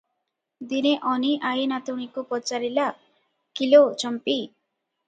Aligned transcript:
ଦିନେ 0.71 0.93
ଅନୀ 1.11 1.29
ଆଈ 1.51 1.67
ନାତୁଣୀକୁ 1.73 2.25
ପଚାରିଲା, 2.33 2.89
"କି 3.61 3.73
ଲୋ 3.77 3.87
ଚମ୍ପି! 4.05 4.41